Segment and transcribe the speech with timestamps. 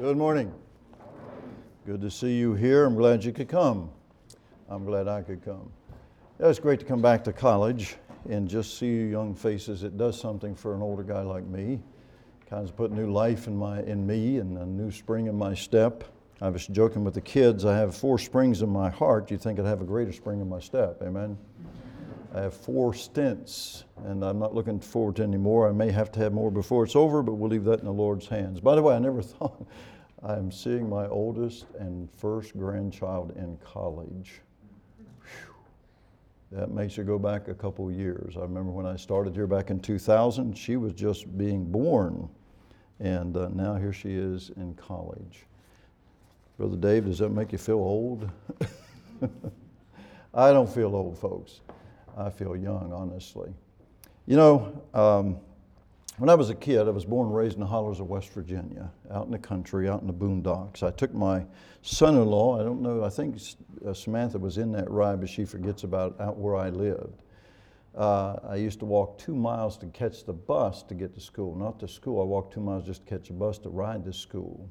[0.00, 0.54] Good morning.
[1.84, 2.84] Good to see you here.
[2.84, 3.90] I'm glad you could come.
[4.68, 5.72] I'm glad I could come.
[6.38, 7.96] Yeah, it's great to come back to college
[8.28, 9.82] and just see you young faces.
[9.82, 11.80] It does something for an older guy like me.
[12.48, 15.52] Kind of put new life in my in me and a new spring in my
[15.52, 16.04] step.
[16.40, 17.64] I was joking with the kids.
[17.64, 19.32] I have four springs in my heart.
[19.32, 21.02] You think I'd have a greater spring in my step?
[21.02, 21.36] Amen.
[22.34, 25.66] I have four stents, and I'm not looking forward to any more.
[25.66, 27.92] I may have to have more before it's over, but we'll leave that in the
[27.92, 28.60] Lord's hands.
[28.60, 29.66] By the way, I never thought
[30.22, 34.42] I'm seeing my oldest and first grandchild in college.
[34.98, 35.54] Whew.
[36.52, 38.36] That makes you go back a couple years.
[38.36, 42.28] I remember when I started here back in 2000, she was just being born,
[43.00, 45.46] and uh, now here she is in college.
[46.58, 48.30] Brother Dave, does that make you feel old?
[50.34, 51.60] I don't feel old, folks.
[52.18, 53.50] I feel young, honestly.
[54.26, 55.38] You know, um,
[56.18, 58.30] when I was a kid, I was born and raised in the hollers of West
[58.30, 60.82] Virginia, out in the country, out in the boondocks.
[60.82, 61.44] I took my
[61.82, 63.40] son in law, I don't know, I think
[63.86, 67.22] uh, Samantha was in that ride, but she forgets about out where I lived.
[67.94, 71.54] Uh, I used to walk two miles to catch the bus to get to school.
[71.54, 74.12] Not to school, I walked two miles just to catch a bus to ride to
[74.12, 74.68] school.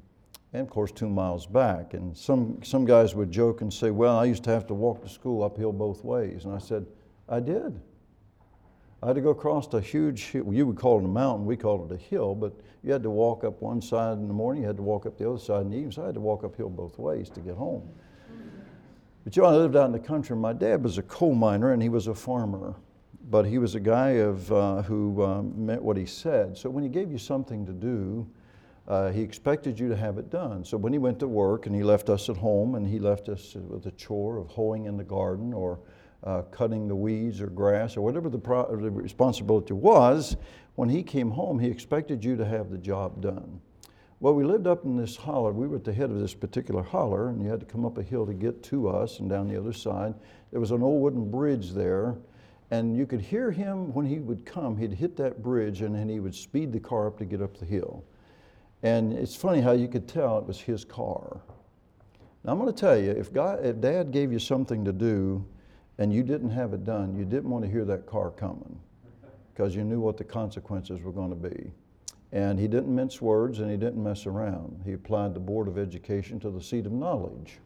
[0.52, 1.94] And of course, two miles back.
[1.94, 5.02] And some, some guys would joke and say, Well, I used to have to walk
[5.02, 6.44] to school uphill both ways.
[6.44, 6.86] And I said,
[7.28, 7.80] I did.
[9.02, 11.92] I had to go across a huge, you would call it a mountain, we called
[11.92, 14.66] it a hill, but you had to walk up one side in the morning, you
[14.66, 16.42] had to walk up the other side in the evening, so I had to walk
[16.42, 17.88] uphill both ways to get home.
[19.22, 20.34] But you know, I lived out in the country.
[20.36, 22.74] My dad was a coal miner and he was a farmer,
[23.30, 26.56] but he was a guy of, uh, who um, meant what he said.
[26.56, 28.26] So when he gave you something to do,
[28.88, 30.64] uh, he expected you to have it done.
[30.64, 33.28] So when he went to work and he left us at home and he left
[33.28, 35.78] us with a chore of hoeing in the garden or
[36.24, 40.36] uh, cutting the weeds or grass or whatever the, pro- the responsibility was,
[40.74, 43.60] when he came home, he expected you to have the job done.
[44.20, 45.52] Well, we lived up in this holler.
[45.52, 47.98] We were at the head of this particular holler, and you had to come up
[47.98, 50.14] a hill to get to us and down the other side.
[50.50, 52.16] There was an old wooden bridge there,
[52.72, 54.76] and you could hear him when he would come.
[54.76, 57.56] He'd hit that bridge, and then he would speed the car up to get up
[57.56, 58.04] the hill.
[58.82, 61.40] And it's funny how you could tell it was his car.
[62.44, 65.44] Now, I'm going to tell you, if, God, if Dad gave you something to do,
[65.98, 68.78] and you didn't have it done, you didn't want to hear that car coming
[69.52, 71.70] because you knew what the consequences were going to be.
[72.30, 74.82] And he didn't mince words and he didn't mess around.
[74.84, 77.58] He applied the Board of Education to the seat of knowledge.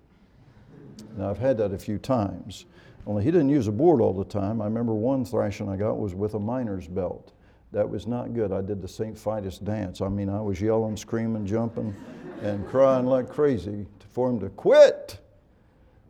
[1.17, 2.67] Now, I've had that a few times,
[3.07, 4.63] only he didn't use a board all the time.
[4.63, 7.33] I remember one thrashing I got was with a miner's belt.
[7.73, 8.53] That was not good.
[8.53, 9.19] I did the St.
[9.19, 10.01] Vitus dance.
[10.01, 11.95] I mean, I was yelling, screaming, jumping,
[12.43, 15.19] and crying like crazy for him to quit.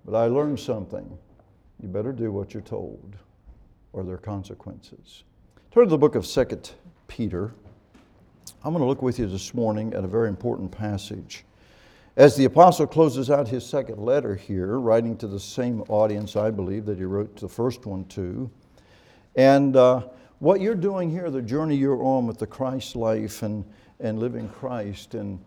[0.05, 1.19] But I learned something.
[1.83, 3.17] You better do what you're told,
[3.93, 5.25] or there are consequences.
[5.73, 6.61] Turn to the book of 2
[7.09, 7.53] Peter.
[8.63, 11.45] I'm going to look with you this morning at a very important passage.
[12.17, 16.53] As the apostle closes out his second letter here, writing to the same audience, I
[16.53, 18.49] believe, that he wrote the first one to,
[19.35, 20.03] and uh,
[20.39, 23.65] what you're doing here, the journey you're on with the Christ life and,
[23.99, 25.45] and living Christ and,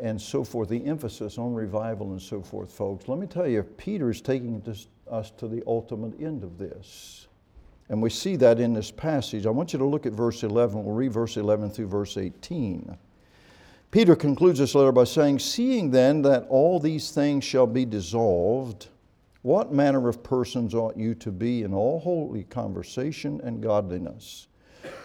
[0.00, 3.64] and so forth, the emphasis on revival and so forth, folks, let me tell you,
[3.64, 7.28] Peter is taking this us to the ultimate end of this.
[7.88, 9.44] And we see that in this passage.
[9.44, 10.82] I want you to look at verse 11.
[10.82, 12.96] We'll read verse 11 through verse 18.
[13.90, 18.88] Peter concludes this letter by saying, Seeing then that all these things shall be dissolved,
[19.42, 24.46] what manner of persons ought you to be in all holy conversation and godliness,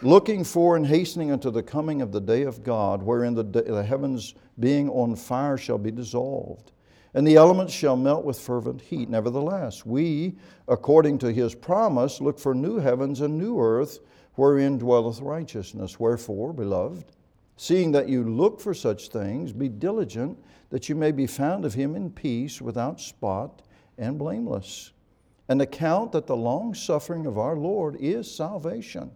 [0.02, 3.84] looking for and hastening unto the coming of the day of God, wherein the, the
[3.84, 6.72] heavens being on fire shall be dissolved
[7.18, 9.10] and the elements shall melt with fervent heat.
[9.10, 10.36] Nevertheless, we,
[10.68, 14.02] according to his promise, look for new heavens and new earth
[14.36, 16.00] wherein dwelleth righteousness.
[16.00, 17.06] Wherefore, beloved,
[17.56, 20.38] seeing that you look for such things, be diligent
[20.70, 23.64] that you may be found of him in peace, without spot,
[23.98, 24.92] and blameless.
[25.50, 29.10] And account that the long suffering of our Lord is salvation.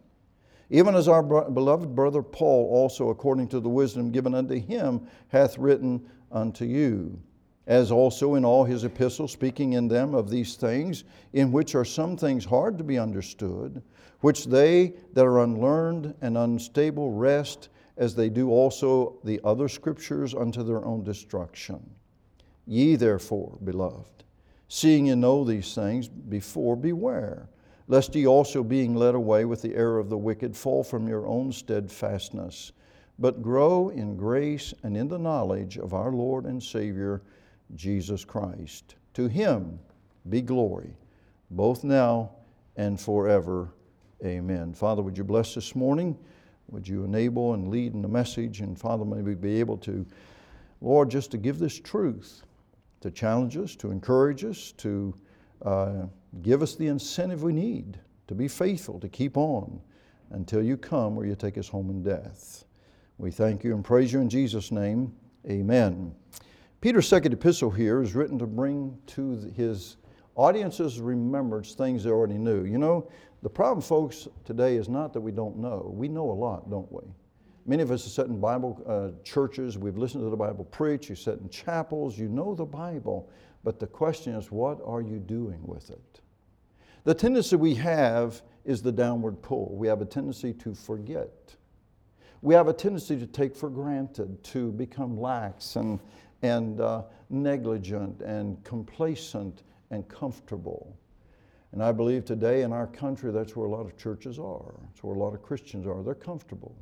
[0.71, 5.59] Even as our beloved brother Paul also, according to the wisdom given unto him, hath
[5.59, 7.21] written unto you
[7.71, 11.85] as also in all his epistles, speaking in them of these things, in which are
[11.85, 13.81] some things hard to be understood,
[14.19, 20.35] which they that are unlearned and unstable wrest, as they do also the other scriptures
[20.35, 21.79] unto their own destruction.
[22.67, 24.25] Ye therefore, beloved,
[24.67, 27.47] seeing ye know these things before, beware,
[27.87, 31.25] lest ye also, being led away with the error of the wicked, fall from your
[31.25, 32.73] own steadfastness,
[33.17, 37.21] but grow in grace and in the knowledge of our Lord and Savior
[37.75, 38.95] Jesus Christ.
[39.13, 39.79] To him
[40.29, 40.95] be glory,
[41.49, 42.31] both now
[42.77, 43.73] and forever.
[44.23, 44.73] Amen.
[44.73, 46.17] Father, would you bless this morning?
[46.69, 48.61] Would you enable and lead in the message?
[48.61, 50.05] And Father, may we be able to
[50.81, 52.43] Lord, just to give this truth,
[53.01, 55.13] to challenge us, to encourage us, to
[55.63, 56.05] uh,
[56.41, 59.79] give us the incentive we need to be faithful, to keep on
[60.31, 62.65] until you come where you take us home in death.
[63.17, 65.13] We thank you and praise you in Jesus' name.
[65.47, 66.15] Amen.
[66.81, 69.97] Peter's second epistle here is written to bring to his
[70.35, 72.65] audience's remembrance things they already knew.
[72.65, 73.07] You know,
[73.43, 75.91] the problem, folks, today is not that we don't know.
[75.95, 77.03] We know a lot, don't we?
[77.67, 81.07] Many of us have sat in Bible uh, churches, we've listened to the Bible preach,
[81.07, 83.29] you sit in chapels, you know the Bible,
[83.63, 86.21] but the question is, what are you doing with it?
[87.03, 89.75] The tendency we have is the downward pull.
[89.75, 91.55] We have a tendency to forget.
[92.41, 95.99] We have a tendency to take for granted, to become lax and,
[96.41, 100.95] and uh, negligent and complacent and comfortable.
[101.71, 104.73] And I believe today in our country, that's where a lot of churches are.
[104.83, 106.03] That's where a lot of Christians are.
[106.03, 106.75] They're comfortable.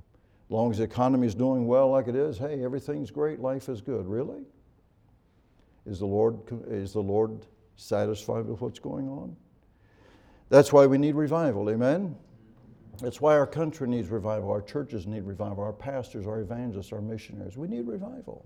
[0.47, 3.69] As long as the economy is doing well like it is, hey, everything's great, life
[3.69, 4.07] is good.
[4.07, 4.41] Really?
[5.85, 7.45] Is the Lord, is the Lord
[7.75, 9.35] satisfied with what's going on?
[10.49, 12.15] That's why we need revival, amen?
[12.99, 17.01] That's why our country needs revival, our churches need revival, our pastors, our evangelists, our
[17.01, 17.55] missionaries.
[17.55, 18.45] We need revival.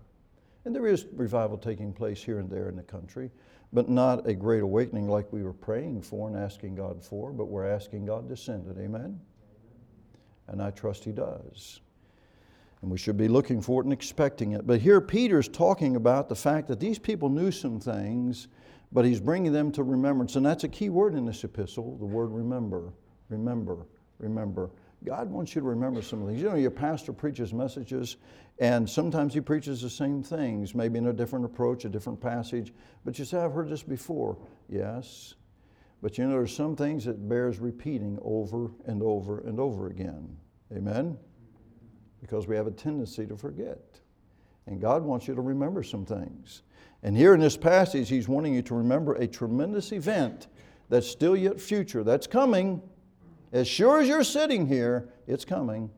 [0.66, 3.32] And there is revival taking place here and there in the country,
[3.74, 7.46] but not a great awakening like we were praying for and asking God for, but
[7.46, 9.20] we're asking God to send it, amen?
[10.48, 11.82] And I trust He does.
[12.82, 14.68] And we should be looking for it and expecting it.
[14.68, 18.48] But here Peter's talking about the fact that these people knew some things
[18.94, 20.36] but he's bringing them to remembrance.
[20.36, 22.94] And that's a key word in this epistle the word remember,
[23.28, 23.88] remember,
[24.20, 24.70] remember.
[25.06, 26.42] God wants you to remember some things.
[26.42, 28.18] You know, your pastor preaches messages,
[28.60, 32.74] and sometimes he preaches the same things, maybe in a different approach, a different passage.
[33.04, 34.38] But you say, I've heard this before.
[34.70, 35.36] Yes.
[36.02, 40.38] But you know, there's some things that bears repeating over and over and over again.
[40.76, 41.18] Amen?
[42.22, 43.80] Because we have a tendency to forget.
[44.68, 46.62] And God wants you to remember some things.
[47.04, 50.48] And here in this passage, he's wanting you to remember a tremendous event
[50.90, 52.82] that's still yet future, that's coming.
[53.54, 55.90] As sure as you're sitting here, it's coming.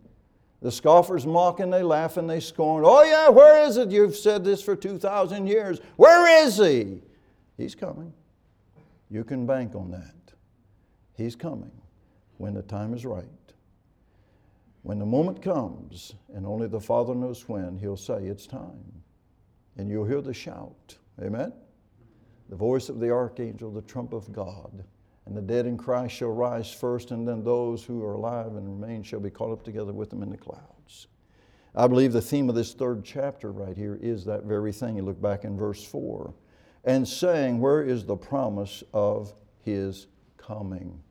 [0.62, 2.84] The scoffers mock and they laugh and they scorn.
[2.86, 3.90] Oh, yeah, where is it?
[3.90, 5.80] You've said this for 2,000 years.
[5.96, 7.02] Where is he?
[7.58, 8.14] He's coming.
[9.10, 10.14] You can bank on that.
[11.16, 11.72] He's coming
[12.38, 13.26] when the time is right.
[14.84, 18.96] When the moment comes, and only the Father knows when, He'll say, It's time
[19.78, 20.98] and you'll hear the shout.
[21.22, 21.54] Amen?
[22.50, 24.84] The voice of the archangel, the trump of God.
[25.26, 28.82] And the dead in Christ shall rise first, and then those who are alive and
[28.82, 31.08] remain shall be caught up together with them in the clouds.
[31.74, 34.96] I believe the theme of this third chapter right here is that very thing.
[34.96, 36.34] You look back in verse 4
[36.86, 39.34] and saying, Where is the promise of
[39.64, 40.08] his
[40.38, 41.02] coming?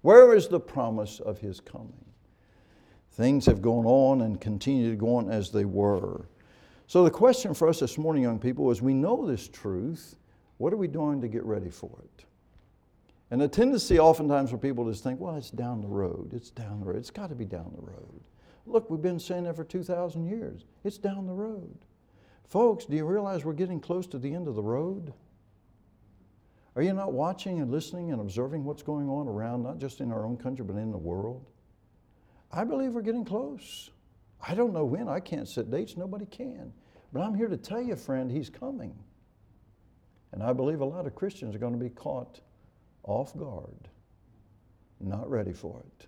[0.00, 2.04] Where is the promise of his coming?
[3.12, 6.26] Things have gone on and continue to go on as they were.
[6.86, 10.16] So, the question for us this morning, young people, is we know this truth.
[10.56, 12.24] What are we doing to get ready for it?
[13.32, 16.34] And the tendency oftentimes for people is think, well, it's down the road.
[16.34, 16.96] It's down the road.
[16.96, 18.20] It's got to be down the road.
[18.66, 20.66] Look, we've been saying that for 2,000 years.
[20.84, 21.78] It's down the road.
[22.44, 25.14] Folks, do you realize we're getting close to the end of the road?
[26.76, 30.12] Are you not watching and listening and observing what's going on around, not just in
[30.12, 31.46] our own country, but in the world?
[32.52, 33.88] I believe we're getting close.
[34.46, 35.08] I don't know when.
[35.08, 35.96] I can't set dates.
[35.96, 36.70] Nobody can.
[37.14, 38.94] But I'm here to tell you, friend, he's coming.
[40.32, 42.42] And I believe a lot of Christians are going to be caught
[43.04, 43.88] off guard,
[45.00, 46.06] not ready for it,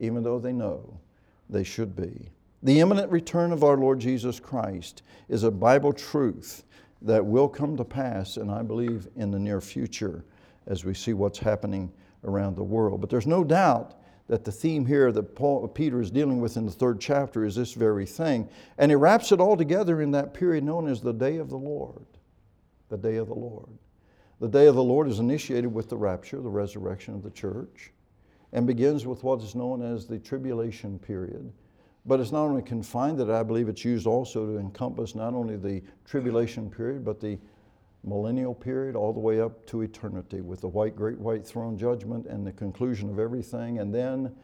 [0.00, 1.00] even though they know
[1.48, 2.30] they should be.
[2.62, 6.64] The imminent return of our Lord Jesus Christ is a Bible truth
[7.02, 10.24] that will come to pass, and I believe in the near future
[10.66, 11.92] as we see what's happening
[12.24, 13.00] around the world.
[13.00, 16.64] But there's no doubt that the theme here that Paul, Peter is dealing with in
[16.64, 18.48] the third chapter is this very thing.
[18.78, 21.58] And he wraps it all together in that period known as the day of the
[21.58, 22.06] Lord.
[22.88, 23.68] The day of the Lord.
[24.42, 27.92] The day of the Lord is initiated with the rapture, the resurrection of the church,
[28.52, 31.52] and begins with what is known as the tribulation period.
[32.06, 35.56] But it's not only confined that I believe it's used also to encompass not only
[35.56, 37.38] the tribulation period, but the
[38.02, 42.26] millennial period all the way up to eternity with the white, great white throne judgment
[42.26, 44.34] and the conclusion of everything, and then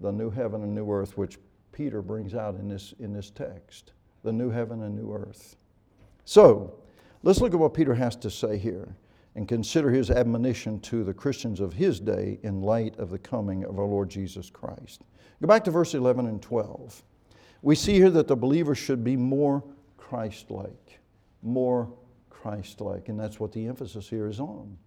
[0.00, 1.38] the new heaven and new earth, which
[1.72, 5.56] Peter brings out in this, in this text the new heaven and new earth.
[6.26, 6.74] So,
[7.22, 8.94] let's look at what Peter has to say here
[9.36, 13.64] and consider his admonition to the Christians of his day in light of the coming
[13.64, 15.02] of our Lord Jesus Christ.
[15.42, 17.02] Go back to verse 11 and 12.
[17.60, 19.62] We see here that the believer should be more
[19.98, 21.00] Christ like,
[21.42, 21.92] more
[22.30, 23.10] Christ like.
[23.10, 24.78] And that's what the emphasis here is on.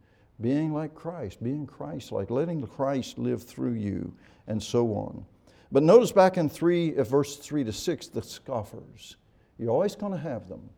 [0.41, 4.12] Being like Christ, being Christ like, letting Christ live through you,
[4.48, 5.25] and so on.
[5.72, 9.18] But notice back in 3, uh, verse 3 to 6, the scoffers.
[9.60, 10.72] You're always going to have them.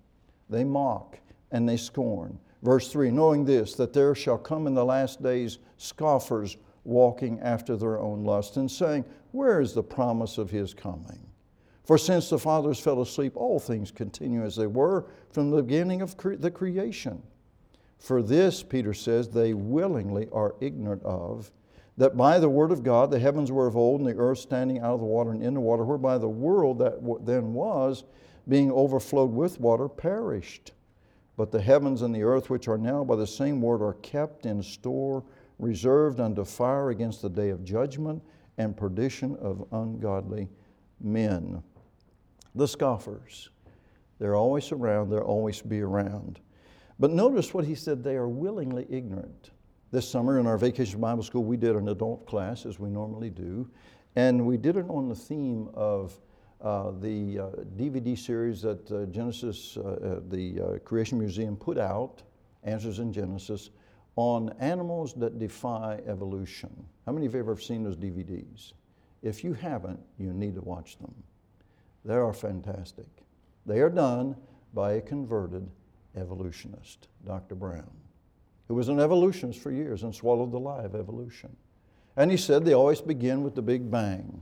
[0.50, 1.18] they mock,
[1.51, 2.38] and they scorn.
[2.62, 7.75] Verse 3 Knowing this, that there shall come in the last days scoffers walking after
[7.75, 11.20] their own lust, and saying, Where is the promise of his coming?
[11.84, 16.01] For since the fathers fell asleep, all things continue as they were from the beginning
[16.01, 17.22] of cre- the creation.
[17.98, 21.51] For this, Peter says, they willingly are ignorant of,
[21.98, 24.80] that by the word of God the heavens were of old, and the earth standing
[24.80, 28.03] out of the water and in the water, whereby the world that then was,
[28.48, 30.72] being overflowed with water, perished.
[31.38, 34.46] But the heavens and the earth, which are now by the same word, are kept
[34.46, 35.24] in store,
[35.60, 38.22] reserved unto fire against the day of judgment
[38.58, 40.50] and perdition of ungodly
[41.00, 41.64] men.
[42.56, 43.50] The scoffers.
[44.20, 46.40] They're always around, they'll always be around.
[47.00, 49.52] But notice what he said they are willingly ignorant.
[49.92, 53.30] This summer in our vacation Bible school, we did an adult class as we normally
[53.30, 53.68] do,
[54.16, 56.20] and we did it on the theme of
[56.62, 62.24] the uh, DVD series that uh, Genesis, uh, uh, the uh, Creation Museum put out,
[62.63, 63.72] Answers in Genesis,
[64.15, 66.70] on animals that defy evolution.
[67.06, 68.74] How many of you have ever seen those DVDs?
[69.24, 71.13] If you haven't, you need to watch them.
[72.06, 73.08] They are fantastic.
[73.65, 74.36] They are done
[74.74, 75.70] by a converted
[76.15, 77.56] evolutionist, Dr.
[77.56, 77.89] Brown,
[78.68, 81.56] who was an evolutionist for years and swallowed the lie of evolution.
[82.18, 84.41] And he said they always begin with the Big Bang.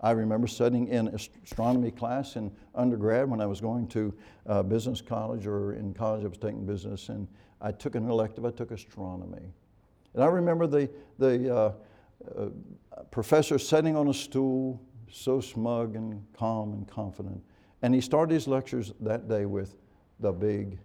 [0.00, 4.14] I remember studying in astronomy class in undergrad when I was going to
[4.46, 7.26] uh, business college or in college I was taking business and
[7.60, 9.52] I took an elective, I took astronomy.
[10.14, 11.72] And I remember the, the uh,
[12.36, 12.48] uh,
[13.10, 17.42] professor sitting on a stool, so smug and calm and confident.
[17.82, 19.76] And he started his lectures that day with
[20.20, 20.78] the Big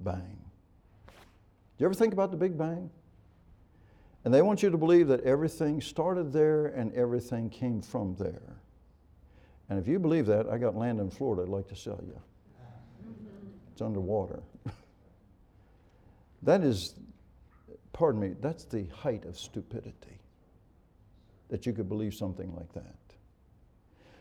[0.00, 0.38] Bang.
[1.06, 1.12] Do
[1.78, 2.90] you ever think about the Big Bang?
[4.24, 8.56] And they want you to believe that everything started there and everything came from there.
[9.68, 12.18] And if you believe that, I got land in Florida I'd like to sell you.
[13.72, 14.42] It's underwater.
[16.42, 16.94] that is,
[17.92, 20.20] pardon me, that's the height of stupidity
[21.48, 22.94] that you could believe something like that.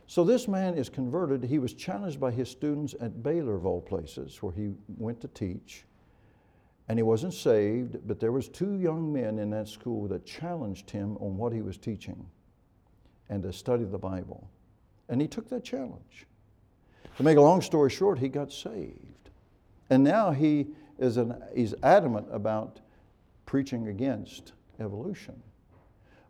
[0.07, 1.43] So this man is converted.
[1.43, 5.27] He was challenged by his students at Baylor, of all places, where he went to
[5.29, 5.86] teach
[6.90, 10.90] and he wasn't saved, but there was two young men in that school that challenged
[10.90, 12.25] him on what he was teaching
[13.30, 14.50] and to study the Bible.
[15.10, 16.28] And he took that challenge.
[17.18, 19.30] To make a long story short, he got saved.
[19.90, 20.68] And now he
[21.00, 22.80] is an, he's adamant about
[23.46, 25.42] preaching against evolution.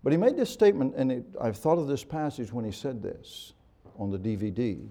[0.03, 3.01] But he made this statement, and it, I've thought of this passage when he said
[3.01, 3.53] this
[3.97, 4.89] on the DVD.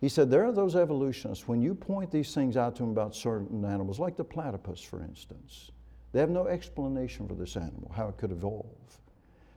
[0.00, 3.14] He said, There are those evolutionists, when you point these things out to them about
[3.14, 5.70] certain animals, like the platypus, for instance,
[6.12, 9.00] they have no explanation for this animal, how it could evolve.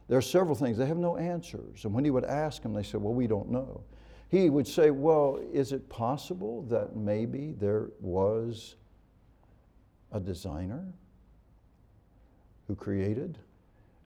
[0.07, 1.86] There are several things, they have no answers.
[1.86, 3.83] And when he would ask them, they said, Well, we don't know.
[4.29, 8.75] He would say, Well, is it possible that maybe there was
[10.12, 10.91] a designer
[12.67, 13.38] who created?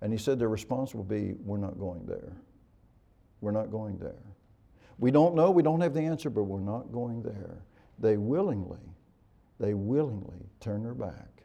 [0.02, 2.34] And he said, Their response would be, We're not going there.
[3.42, 4.35] We're not going there.
[4.98, 7.58] We don't know, we don't have the answer, but we're not going there.
[8.00, 8.80] They willingly,
[9.60, 11.44] they willingly turn their back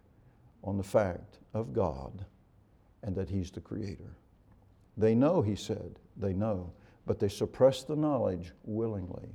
[0.62, 2.24] on the fact of God
[3.02, 4.16] and that He's the Creator.
[4.96, 6.72] They know, he said, they know,
[7.06, 9.28] but they suppress the knowledge willingly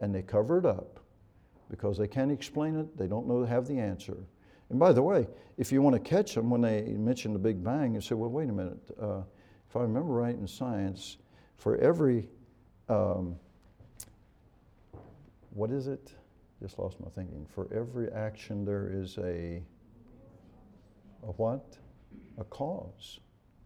[0.00, 1.00] and they cover it up
[1.70, 4.16] because they can't explain it, they don't know, they have the answer.
[4.70, 7.62] And by the way, if you want to catch them when they mention the Big
[7.64, 8.78] Bang, you say, well, wait a minute.
[9.00, 9.22] Uh,
[9.68, 11.18] if I remember right in science,
[11.56, 12.28] for every
[12.88, 13.36] um,
[15.50, 16.12] what is it?
[16.60, 17.46] Just lost my thinking.
[17.54, 19.62] For every action, there is a,
[21.22, 21.76] a what?
[22.38, 23.20] A cause.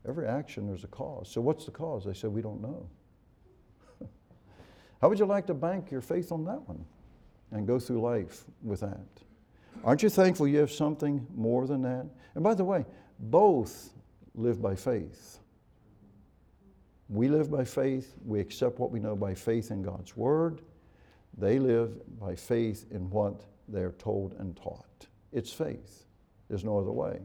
[0.07, 1.29] Every action, there's a cause.
[1.31, 2.05] So, what's the cause?
[2.05, 2.89] They said, We don't know.
[5.01, 6.85] How would you like to bank your faith on that one
[7.51, 9.07] and go through life with that?
[9.85, 12.07] Aren't you thankful you have something more than that?
[12.35, 12.85] And by the way,
[13.19, 13.91] both
[14.35, 15.39] live by faith.
[17.09, 18.15] We live by faith.
[18.25, 20.63] We accept what we know by faith in God's Word.
[21.37, 25.07] They live by faith in what they're told and taught.
[25.33, 26.05] It's faith.
[26.49, 27.21] There's no other way.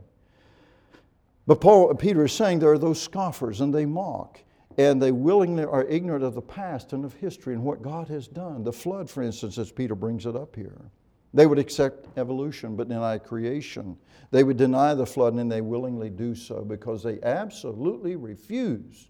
[1.45, 4.39] But Paul, Peter is saying there are those scoffers and they mock
[4.77, 8.27] and they willingly are ignorant of the past and of history and what God has
[8.27, 8.63] done.
[8.63, 10.91] The flood, for instance, as Peter brings it up here.
[11.33, 13.97] They would accept evolution but deny creation.
[14.31, 19.09] They would deny the flood and they willingly do so because they absolutely refuse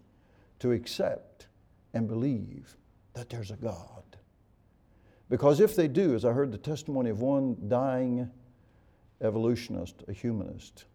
[0.60, 1.46] to accept
[1.94, 2.76] and believe
[3.14, 3.97] that there's a God.
[5.30, 8.30] Because if they do, as I heard the testimony of one dying
[9.20, 10.86] evolutionist, a humanist,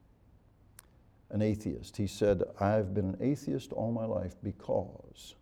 [1.32, 5.36] an atheist, he said, I've been an atheist all my life because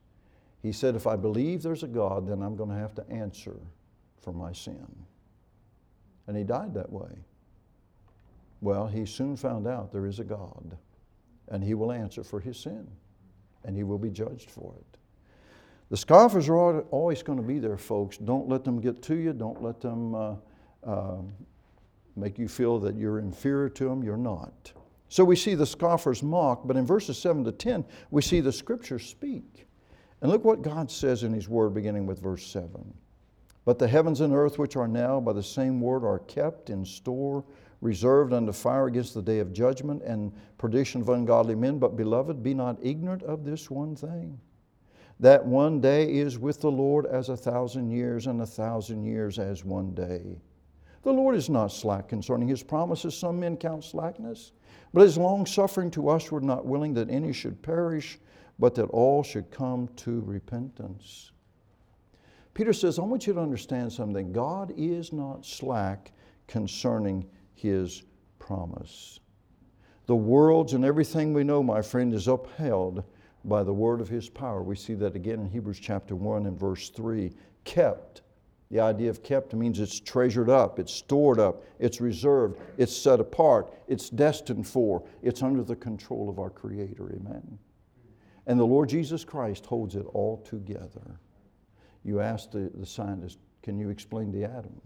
[0.62, 3.58] he said, if I believe there's a God, then I'm going to have to answer
[4.20, 5.06] for my sin.
[6.28, 7.10] and he died that way.
[8.62, 10.78] Well, he soon found out there is a God,
[11.50, 12.88] and he will answer for his sin,
[13.66, 14.98] and he will be judged for it.
[15.92, 18.18] The scoffers are always going to be there, folks.
[18.18, 19.34] Don't let them get to you.
[19.34, 20.36] Don't let them uh,
[20.86, 21.18] uh,
[22.16, 24.02] make you feel that you're inferior to them.
[24.02, 24.72] You're not.
[25.10, 28.54] So we see the scoffers mock, but in verses 7 to 10, we see the
[28.54, 29.68] scriptures speak.
[30.22, 32.94] And look what God says in His Word, beginning with verse 7.
[33.66, 36.86] But the heavens and earth, which are now by the same word, are kept in
[36.86, 37.44] store,
[37.82, 41.80] reserved unto fire against the day of judgment and perdition of ungodly men.
[41.80, 44.40] But, beloved, be not ignorant of this one thing
[45.22, 49.38] that one day is with the Lord as a thousand years, and a thousand years
[49.38, 50.42] as one day.
[51.04, 54.52] The Lord is not slack concerning his promises, some men count slackness,
[54.94, 58.20] but is long suffering to usward, not willing that any should perish,
[58.58, 61.32] but that all should come to repentance.
[62.54, 64.32] Peter says, I want you to understand something.
[64.32, 66.12] God is not slack
[66.48, 68.04] concerning his
[68.40, 69.20] promise.
[70.08, 73.04] The worlds and everything we know, my friend, is upheld
[73.46, 74.62] by the word of his power.
[74.62, 77.32] We see that again in Hebrews chapter 1 and verse 3.
[77.64, 78.22] Kept.
[78.70, 83.20] The idea of kept means it's treasured up, it's stored up, it's reserved, it's set
[83.20, 87.12] apart, it's destined for, it's under the control of our Creator.
[87.16, 87.60] Amen.
[88.48, 91.20] And the Lord Jesus Christ holds it all together.
[92.04, 94.80] You ask the, the scientist, can you explain the atom?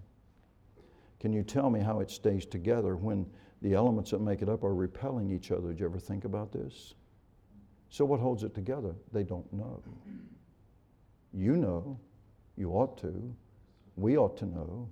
[1.19, 3.25] Can you tell me how it stays together when
[3.61, 5.69] the elements that make it up are repelling each other?
[5.69, 6.95] Did you ever think about this?
[7.89, 8.95] So, what holds it together?
[9.11, 9.81] They don't know.
[11.33, 11.99] You know,
[12.57, 13.33] you ought to,
[13.95, 14.89] we ought to know.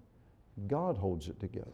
[0.67, 1.71] God holds it together.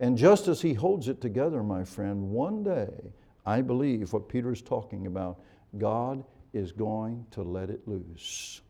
[0.00, 3.12] And just as He holds it together, my friend, one day,
[3.44, 5.40] I believe what Peter is talking about,
[5.78, 8.60] God is going to let it loose.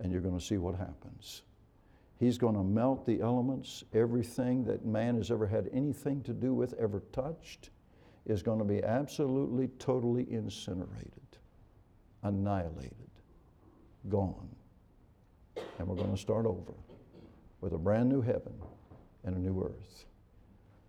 [0.00, 1.42] And you're going to see what happens.
[2.18, 6.54] He's going to melt the elements, everything that man has ever had anything to do
[6.54, 7.70] with, ever touched
[8.26, 11.38] is going to be absolutely, totally incinerated,
[12.22, 13.10] annihilated,
[14.08, 14.48] gone.
[15.78, 16.72] And we're going to start over
[17.60, 18.52] with a brand new heaven
[19.24, 20.06] and a new earth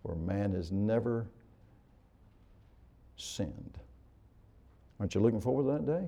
[0.03, 1.27] where man has never
[3.15, 3.79] sinned.
[4.99, 6.07] Aren't you looking forward to that day?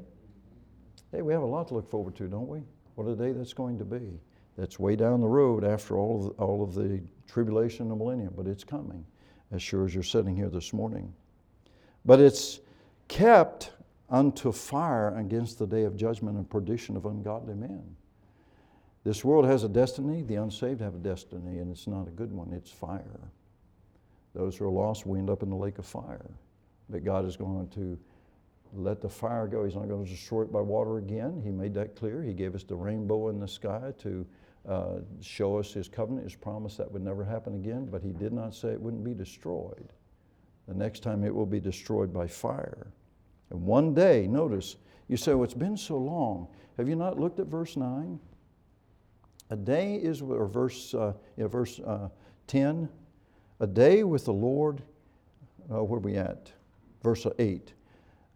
[1.11, 2.61] Hey, we have a lot to look forward to, don't we?
[2.95, 4.19] What a day that's going to be.
[4.57, 7.95] That's way down the road after all of the, all of the tribulation and the
[7.95, 9.05] millennium, but it's coming
[9.51, 11.13] as sure as you're sitting here this morning.
[12.05, 12.60] But it's
[13.08, 13.71] kept
[14.10, 17.95] unto fire against the day of judgment and perdition of ungodly men.
[19.03, 22.31] This world has a destiny, the unsaved have a destiny, and it's not a good
[22.31, 23.31] one, it's fire.
[24.34, 26.31] Those who are lost will end up in the lake of fire.
[26.89, 27.97] But God is going to
[28.73, 29.63] let the fire go.
[29.63, 31.41] He's not going to destroy it by water again.
[31.43, 32.21] He made that clear.
[32.21, 34.25] He gave us the rainbow in the sky to
[34.67, 38.34] uh, show us His covenant, His promise that would never happen again, but He did
[38.34, 39.89] not say it wouldn't be destroyed.
[40.67, 42.88] The next time it will be destroyed by fire.
[43.51, 46.47] And one day, notice, you say, well, it's been so long.
[46.78, 48.19] Have you not looked at verse 9?
[49.51, 52.10] A day is, or verse, uh, yeah, verse uh,
[52.47, 52.89] 10,
[53.60, 54.82] a day with the Lord,
[55.71, 56.51] uh, where are we at?
[57.04, 57.73] Verse 8.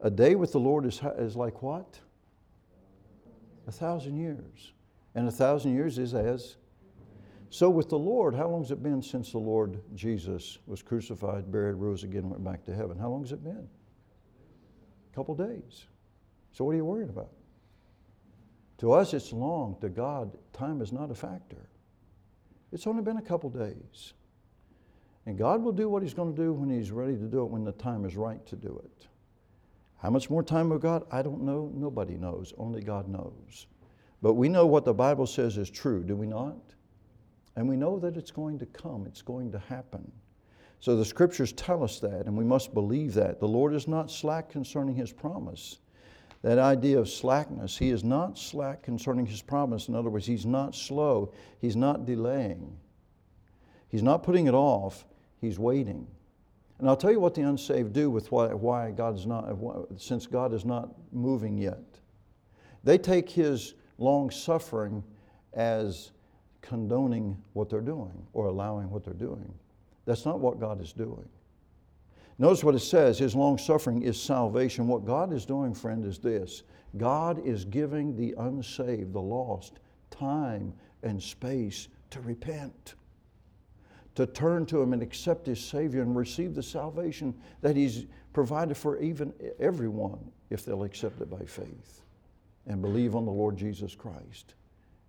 [0.02, 2.00] A day with the Lord is, is like what?
[3.68, 4.74] A thousand years.
[5.16, 6.58] And a thousand years is as
[7.52, 11.52] so, with the Lord, how long has it been since the Lord Jesus was crucified,
[11.52, 12.98] buried, rose again, went back to heaven?
[12.98, 13.68] How long has it been?
[15.12, 15.88] A couple days.
[16.52, 17.32] So, what are you worrying about?
[18.80, 19.78] To us, it's long.
[19.82, 21.70] To God, time is not a factor.
[22.72, 24.14] It's only been a couple days.
[25.26, 27.50] And God will do what He's going to do when He's ready to do it,
[27.50, 29.08] when the time is right to do it.
[29.98, 31.72] How much more time we've got, I don't know.
[31.74, 32.54] Nobody knows.
[32.60, 33.66] Only God knows.
[34.22, 36.58] But we know what the Bible says is true, do we not?
[37.56, 40.12] And we know that it's going to come, it's going to happen.
[40.80, 43.40] So the scriptures tell us that, and we must believe that.
[43.40, 45.80] The Lord is not slack concerning his promise.
[46.42, 49.90] That idea of slackness, he is not slack concerning his promise.
[49.90, 52.78] In other words, he's not slow, he's not delaying,
[53.90, 55.06] he's not putting it off,
[55.42, 56.08] he's waiting.
[56.80, 59.54] And I'll tell you what the unsaved do with why, why God is not,
[59.98, 61.84] since God is not moving yet.
[62.86, 65.04] They take his long suffering
[65.54, 66.12] as
[66.62, 69.54] condoning what they're doing or allowing what they're doing.
[70.06, 71.28] That's not what God is doing.
[72.38, 74.88] Notice what it says His long suffering is salvation.
[74.88, 76.64] What God is doing, friend, is this
[76.98, 82.96] God is giving the unsaved, the lost, time and space to repent,
[84.16, 88.78] to turn to Him and accept His Savior and receive the salvation that He's provided
[88.78, 92.04] for even everyone if they'll accept it by faith
[92.70, 94.54] and believe on the Lord Jesus Christ.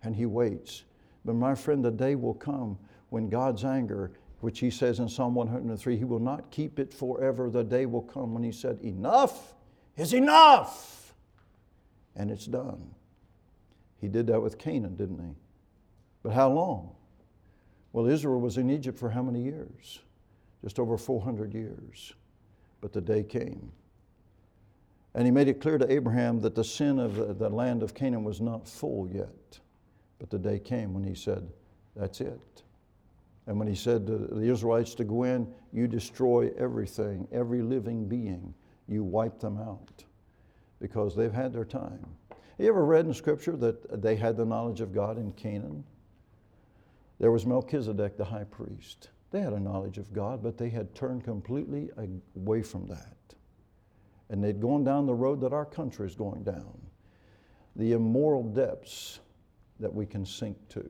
[0.03, 0.83] And He waits
[1.25, 2.79] but my friend, the day will come
[3.11, 7.51] when God's anger, which he says in Psalm 103, he will not keep it forever.
[7.51, 9.55] The day will come when he said, Enough
[9.97, 11.15] is enough.
[12.17, 12.95] And it's done.
[14.01, 15.35] He did that with Canaan, didn't he?
[16.23, 16.95] But how long?
[17.93, 20.01] Well, Israel was in Egypt for how many years?
[20.63, 22.15] Just over 400 years.
[22.81, 23.73] But the day came.
[25.15, 28.25] And he made it clear to Abraham that the sin of the land of Canaan
[28.25, 29.59] was not full yet.
[30.19, 31.49] But the day came when he said,
[31.97, 32.63] That's it.
[33.47, 38.07] And when he said to the Israelites to go in, you destroy everything, every living
[38.07, 38.55] being,
[38.87, 40.05] you wipe them out
[40.81, 42.07] because they've had their time.
[42.59, 45.83] You ever read in Scripture that they had the knowledge of God in Canaan?
[47.19, 49.09] There was Melchizedek, the high priest.
[49.31, 51.91] They had a knowledge of God, but they had turned completely
[52.37, 53.17] away from that.
[54.31, 56.81] And they'd gone down the road that our country is going down
[57.77, 59.21] the immoral depths
[59.79, 60.89] that we can sink to.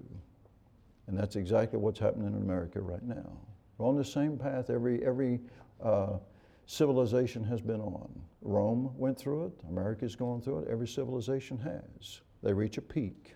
[1.06, 3.38] And that's exactly what's happening in America right now.
[3.78, 5.40] We're on the same path every, every
[5.82, 6.18] uh,
[6.66, 8.08] civilization has been on.
[8.42, 12.20] Rome went through it, America's going through it, every civilization has.
[12.42, 13.34] They reach a peak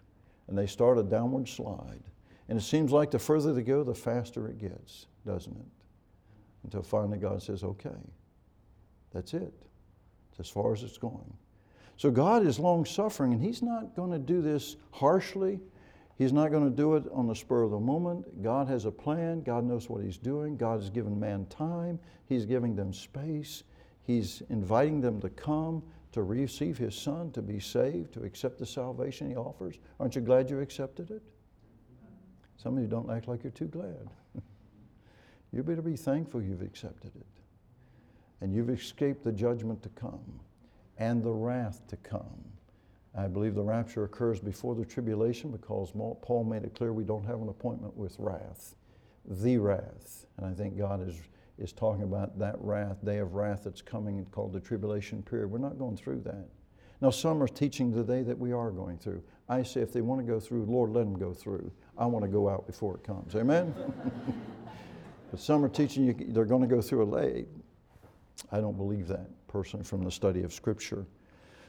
[0.48, 2.02] and they start a downward slide.
[2.48, 5.66] And it seems like the further they go, the faster it gets, doesn't it?
[6.64, 7.90] Until finally God says, okay,
[9.12, 9.54] that's it.
[10.38, 11.32] As far as it's going.
[11.96, 15.60] So God is long suffering, and He's not going to do this harshly.
[16.16, 18.42] He's not going to do it on the spur of the moment.
[18.42, 19.42] God has a plan.
[19.42, 20.56] God knows what He's doing.
[20.56, 21.98] God has given man time.
[22.26, 23.64] He's giving them space.
[24.02, 28.66] He's inviting them to come to receive His Son, to be saved, to accept the
[28.66, 29.78] salvation He offers.
[29.98, 31.22] Aren't you glad you accepted it?
[32.56, 34.08] Some of you don't act like you're too glad.
[35.52, 37.33] you better be thankful you've accepted it.
[38.40, 40.40] And you've escaped the judgment to come
[40.98, 42.44] and the wrath to come.
[43.16, 47.24] I believe the rapture occurs before the tribulation because Paul made it clear we don't
[47.24, 48.74] have an appointment with wrath,
[49.24, 50.26] the wrath.
[50.36, 51.14] And I think God is,
[51.58, 55.50] is talking about that wrath, day of wrath that's coming called the tribulation period.
[55.50, 56.48] We're not going through that.
[57.00, 59.22] Now, some are teaching today that we are going through.
[59.48, 61.70] I say if they want to go through, Lord, let them go through.
[61.98, 63.36] I want to go out before it comes.
[63.36, 63.74] Amen?
[65.30, 67.46] but some are teaching you they're going to go through a late.
[68.52, 71.06] I don't believe that personally from the study of Scripture.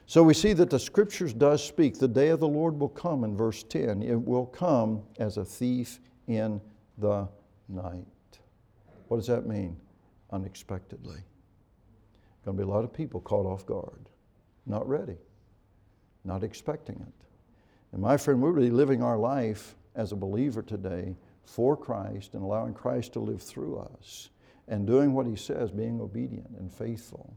[0.07, 1.97] So we see that the Scriptures does speak.
[1.97, 4.03] The day of the Lord will come in verse 10.
[4.03, 6.61] It will come as a thief in
[6.97, 7.27] the
[7.67, 8.05] night.
[9.07, 9.77] What does that mean?
[10.31, 11.19] Unexpectedly.
[12.43, 14.09] Going to be a lot of people caught off guard,
[14.67, 15.17] not ready,
[16.23, 17.25] not expecting it.
[17.91, 22.43] And my friend, we're really living our life as a believer today for Christ and
[22.43, 24.29] allowing Christ to live through us
[24.67, 27.35] and doing what He says, being obedient and faithful,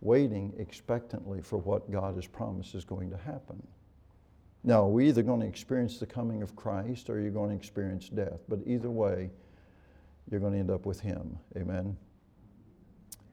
[0.00, 3.62] waiting expectantly for what God has promised is going to happen.
[4.64, 8.08] Now, we're either going to experience the coming of Christ or you're going to experience
[8.08, 8.40] death.
[8.48, 9.30] But either way,
[10.30, 11.38] you're going to end up with Him.
[11.56, 11.96] Amen.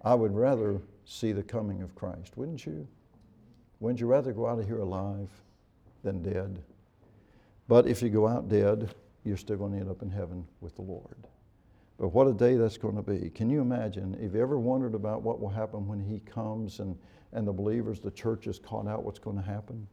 [0.04, 2.88] I would rather see the coming of Christ, wouldn't you?
[3.80, 5.30] Wouldn't you rather go out of here alive
[6.04, 6.62] than dead?
[7.67, 10.75] But if you go out dead, you're still going to end up in heaven with
[10.75, 11.28] the Lord.
[11.97, 13.29] But what a day that's going to be.
[13.29, 14.17] Can you imagine?
[14.19, 16.97] If you ever wondered about what will happen when He comes and,
[17.31, 19.88] and the believers, the church is caught out, what's going to happen?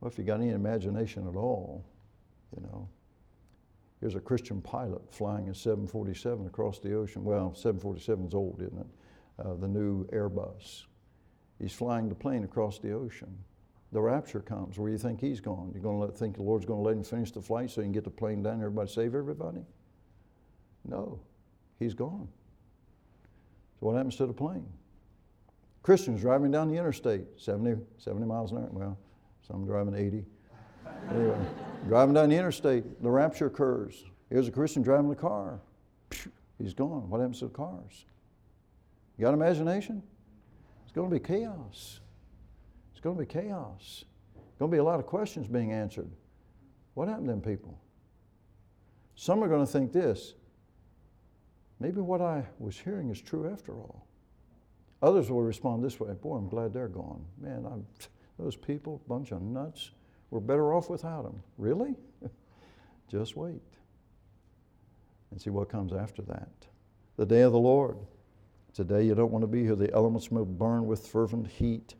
[0.00, 1.84] Well, if you got any imagination at all,
[2.54, 2.88] you know,
[4.00, 7.24] here's a Christian pilot flying a 747 across the ocean.
[7.24, 8.86] Well, 747 is old, isn't it?
[9.44, 10.84] Uh, the new Airbus.
[11.58, 13.36] He's flying the plane across the ocean.
[13.92, 14.78] The rapture comes.
[14.78, 15.70] Where do you think he's going?
[15.72, 17.80] You're going to let, think the Lord's going to let him finish the flight so
[17.80, 19.62] he can get the plane down and everybody save everybody?
[20.86, 21.18] No,
[21.78, 22.28] he's gone.
[23.78, 24.66] So what happens to the plane?
[25.82, 28.68] Christians driving down the interstate, 70, 70 miles an hour.
[28.72, 28.98] Well,
[29.46, 30.24] some driving 80.
[31.10, 31.38] Anyway,
[31.86, 34.04] driving down the interstate, the rapture occurs.
[34.30, 35.60] Here's a Christian driving the car.
[36.58, 37.08] He's gone.
[37.08, 38.06] What happens to the cars?
[39.16, 40.02] You got imagination?
[40.84, 42.00] It's going to be chaos.
[42.92, 44.04] It's going to be chaos.
[44.58, 46.10] Going to be a lot of questions being answered.
[46.94, 47.78] What happened to them people?
[49.14, 50.34] Some are going to think this
[51.80, 54.06] maybe what I was hearing is true after all.
[55.02, 57.24] Others will respond this way Boy, I'm glad they're gone.
[57.40, 57.86] Man, I'm,
[58.38, 59.90] those people, bunch of nuts,
[60.30, 61.42] we're better off without them.
[61.58, 61.94] Really?
[63.10, 63.62] Just wait
[65.30, 66.48] and see what comes after that.
[67.16, 67.96] The day of the Lord.
[68.74, 69.74] Today you don't want to be here.
[69.74, 71.94] The elements will burn with fervent heat.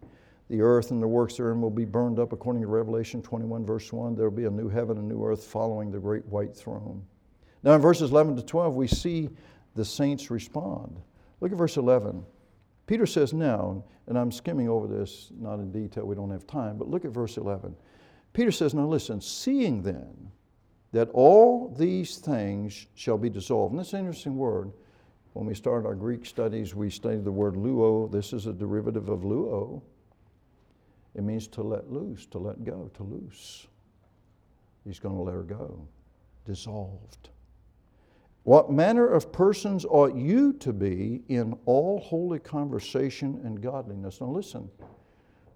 [0.48, 3.92] The earth and the works therein will be burned up, according to Revelation 21, verse
[3.92, 4.14] 1.
[4.14, 7.02] There will be a new heaven and new earth following the great white throne.
[7.62, 9.30] Now, in verses 11 to 12, we see
[9.76, 11.00] the saints respond.
[11.40, 12.24] Look at verse 11.
[12.86, 16.78] Peter says now, and I'm skimming over this, not in detail, we don't have time,
[16.78, 17.74] but look at verse 11.
[18.32, 20.30] Peter says, Now listen, seeing then
[20.92, 23.72] that all these things shall be dissolved.
[23.72, 24.72] And that's an interesting word.
[25.32, 28.10] When we started our Greek studies, we studied the word luo.
[28.10, 29.82] This is a derivative of luo.
[31.14, 33.66] It means to let loose, to let go, to loose.
[34.84, 35.86] He's going to let her go.
[36.44, 37.30] Dissolved.
[38.46, 44.20] What manner of persons ought you to be in all holy conversation and godliness?
[44.20, 44.70] Now, listen,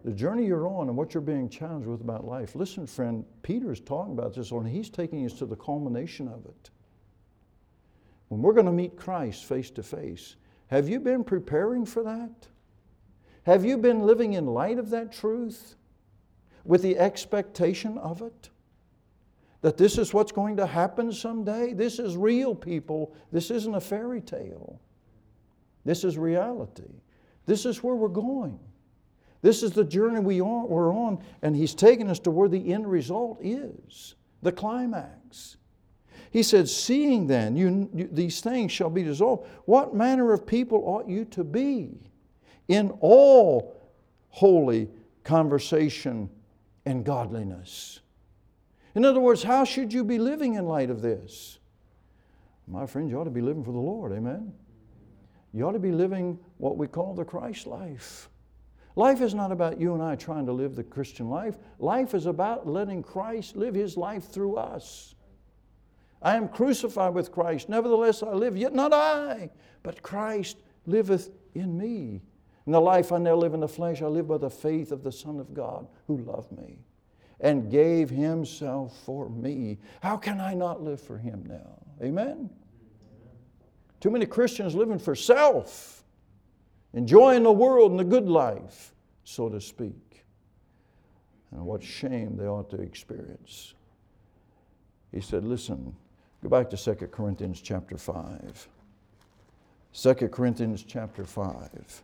[0.05, 2.57] the journey you're on and what you're being challenged with about life.
[2.57, 6.45] Listen, friend, Peter is talking about this, and he's taking us to the culmination of
[6.47, 6.71] it.
[8.27, 10.35] When we're going to meet Christ face to face,
[10.67, 12.49] have you been preparing for that?
[13.45, 15.77] Have you been living in light of that truth
[16.65, 18.51] with the expectation of it?
[19.63, 21.75] That this is what's going to happen someday?
[21.75, 23.15] This is real, people.
[23.31, 24.81] This isn't a fairy tale.
[25.85, 27.03] This is reality.
[27.47, 28.59] This is where we're going.
[29.43, 32.73] This is the journey we are, we're on, and He's taking us to where the
[32.73, 35.57] end result is the climax.
[36.31, 40.83] He said, Seeing then you, you, these things shall be dissolved, what manner of people
[40.87, 41.99] ought you to be
[42.69, 43.77] in all
[44.29, 44.89] holy
[45.25, 46.31] conversation
[46.87, 48.01] and godliness?
[48.95, 51.59] In other words, how should you be living in light of this?
[52.67, 54.53] My friends, you ought to be living for the Lord, amen?
[55.53, 58.29] You ought to be living what we call the Christ life.
[58.97, 61.57] Life is not about you and I trying to live the Christian life.
[61.79, 65.15] Life is about letting Christ live his life through us.
[66.23, 67.69] I am crucified with Christ.
[67.69, 69.51] Nevertheless, I live, yet not I,
[69.83, 72.21] but Christ liveth in me.
[72.67, 75.03] In the life I now live in the flesh, I live by the faith of
[75.03, 76.79] the Son of God who loved me
[77.41, 79.79] and gave himself for me.
[80.03, 81.79] How can I not live for him now?
[82.03, 82.51] Amen?
[84.01, 86.01] Too many Christians living for self
[86.93, 90.25] enjoying the world and the good life, so to speak.
[91.53, 93.75] And what shame they ought to experience.
[95.13, 95.95] He said, Listen,
[96.43, 98.69] go back to 2 Corinthians chapter 5.
[99.93, 102.03] 2 Corinthians chapter 5.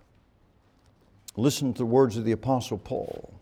[1.37, 3.36] Listen to the words of the Apostle Paul.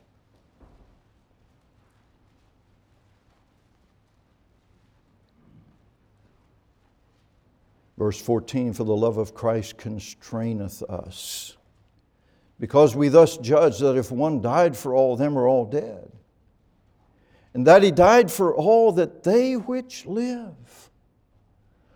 [7.96, 11.57] Verse 14 For the love of Christ constraineth us,
[12.59, 16.11] because we thus judge that if one died for all, them are all dead.
[17.52, 20.90] And that he died for all, that they which live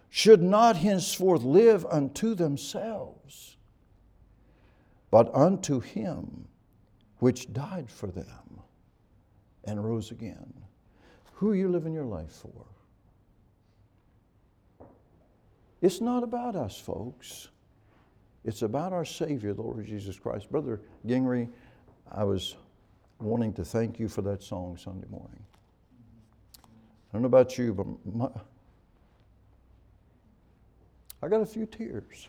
[0.09, 3.57] should not henceforth live unto themselves,
[5.11, 6.47] but unto him
[7.19, 8.61] which died for them
[9.65, 10.53] and rose again.
[11.35, 12.67] Who are you living your life for?
[15.81, 17.49] It's not about us, folks.
[18.45, 20.51] It's about our Savior, the Lord Jesus Christ.
[20.51, 21.49] Brother Gingrey,
[22.11, 22.57] I was
[23.21, 25.43] wanting to thank you for that song Sunday morning.
[26.65, 28.29] I don't know about you, but my,
[31.23, 32.29] I got a few tears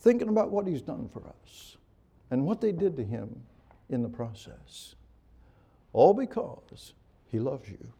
[0.00, 1.76] thinking about what He's done for us
[2.30, 3.40] and what they did to Him
[3.88, 4.94] in the process.
[5.92, 6.94] All because
[7.26, 7.92] He loves you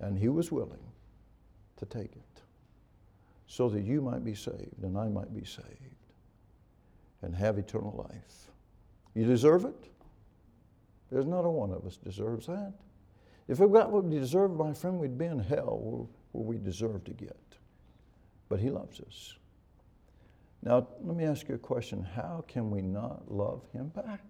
[0.00, 0.78] and He was willing
[1.78, 2.42] to take it
[3.46, 5.66] so that you might be saved and I might be saved
[7.22, 8.50] and have eternal life.
[9.14, 9.90] You deserve it?
[11.10, 12.74] There's not a one of us deserves that.
[13.48, 17.04] If we got what we deserve, my friend, we'd be in hell where we deserve
[17.04, 17.36] to get.
[18.48, 19.34] But He loves us.
[20.62, 22.02] Now, let me ask you a question.
[22.02, 24.20] How can we not love Him back?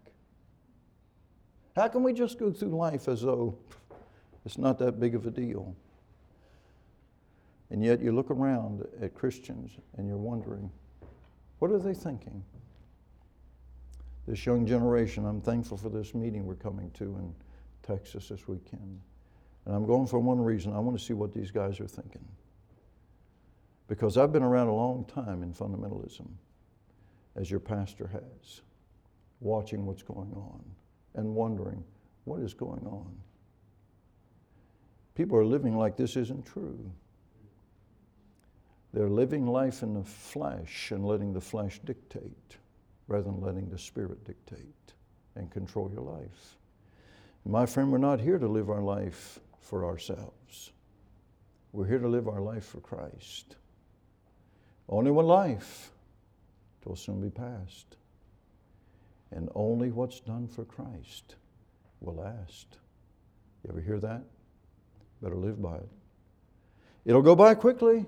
[1.74, 3.58] How can we just go through life as though
[4.44, 5.74] it's not that big of a deal?
[7.70, 10.70] And yet you look around at Christians and you're wondering,
[11.58, 12.42] what are they thinking?
[14.26, 17.34] This young generation, I'm thankful for this meeting we're coming to in
[17.82, 19.00] Texas this weekend.
[19.66, 20.72] And I'm going for one reason.
[20.72, 22.24] I want to see what these guys are thinking.
[23.86, 26.28] Because I've been around a long time in fundamentalism,
[27.36, 28.62] as your pastor has,
[29.40, 30.62] watching what's going on
[31.14, 31.82] and wondering,
[32.24, 33.10] what is going on?
[35.14, 36.90] People are living like this isn't true.
[38.92, 42.56] They're living life in the flesh and letting the flesh dictate
[43.06, 44.94] rather than letting the Spirit dictate
[45.34, 46.56] and control your life.
[47.44, 50.72] My friend, we're not here to live our life for ourselves.
[51.72, 53.56] We're here to live our life for Christ.
[54.88, 55.92] Only one life,
[56.88, 57.96] will soon be past.
[59.30, 61.36] And only what's done for Christ
[62.00, 62.78] will last.
[63.62, 64.22] You ever hear that?
[65.20, 65.88] Better live by it.
[67.04, 68.06] It'll go by quickly.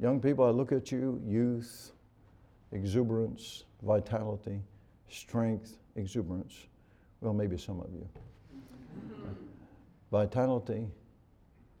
[0.00, 1.92] Young people, I look at you, youth,
[2.72, 4.62] exuberance, vitality,
[5.10, 6.54] strength, exuberance.
[7.20, 8.08] Well, maybe some of you.
[10.10, 10.88] vitality,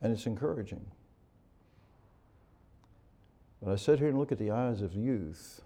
[0.02, 0.84] and it's encouraging.
[3.62, 5.62] But I sit here and look at the eyes of youth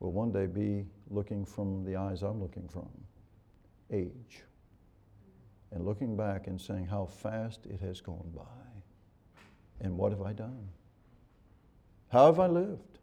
[0.00, 2.88] will one day be looking from the eyes I'm looking from
[3.92, 4.44] age.
[5.72, 8.42] And looking back and saying how fast it has gone by.
[9.82, 10.68] And what have I done?
[12.10, 12.98] How have I lived?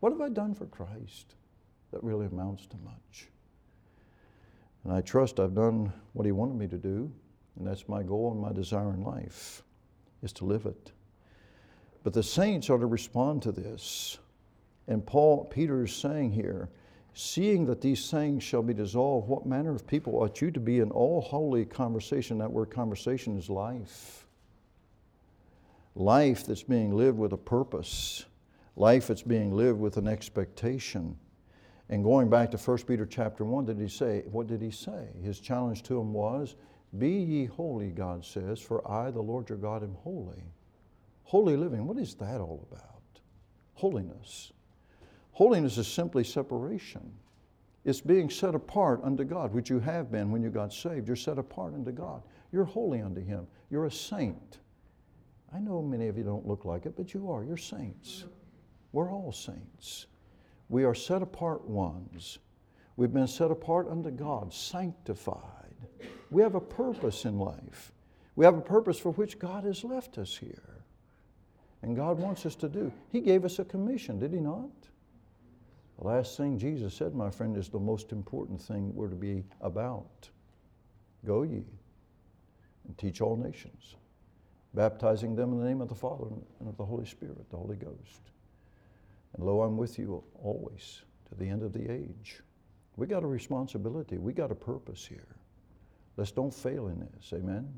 [0.00, 1.36] What have I done for Christ
[1.92, 3.28] that really amounts to much?
[4.82, 7.10] And I trust I've done what He wanted me to do,
[7.56, 9.62] and that's my goal and my desire in life,
[10.22, 10.92] is to live it.
[12.02, 14.18] But the saints are to respond to this.
[14.88, 16.68] And Paul, Peter is saying here,
[17.14, 20.80] seeing that these things shall be dissolved, what manner of people ought you to be
[20.80, 22.38] in all holy conversation?
[22.38, 24.25] That word conversation is life.
[25.96, 28.26] Life that's being lived with a purpose,
[28.76, 31.16] life that's being lived with an expectation.
[31.88, 35.08] And going back to 1 Peter chapter 1, did he say, what did he say?
[35.22, 36.54] His challenge to him was,
[36.98, 40.44] Be ye holy, God says, for I, the Lord your God, am holy.
[41.24, 43.00] Holy living, what is that all about?
[43.72, 44.52] Holiness.
[45.32, 47.10] Holiness is simply separation.
[47.86, 51.06] It's being set apart unto God, which you have been when you got saved.
[51.06, 52.22] You're set apart unto God.
[52.52, 53.46] You're holy unto Him.
[53.70, 54.58] You're a saint.
[55.54, 57.44] I know many of you don't look like it, but you are.
[57.44, 58.24] You're saints.
[58.92, 60.06] We're all saints.
[60.68, 62.38] We are set apart ones.
[62.96, 65.42] We've been set apart unto God, sanctified.
[66.30, 67.92] We have a purpose in life.
[68.34, 70.84] We have a purpose for which God has left us here.
[71.82, 72.92] And God wants us to do.
[73.12, 74.70] He gave us a commission, did He not?
[75.98, 79.44] The last thing Jesus said, my friend, is the most important thing we're to be
[79.60, 80.28] about.
[81.24, 81.64] Go ye
[82.86, 83.96] and teach all nations,
[84.76, 86.26] baptizing them in the name of the Father
[86.60, 88.30] and of the Holy Spirit, the Holy Ghost.
[89.34, 92.40] And lo, I'm with you always to the end of the age.
[92.96, 94.18] We got a responsibility.
[94.18, 95.36] We got a purpose here.
[96.16, 97.32] Let's don't fail in this.
[97.32, 97.68] Amen.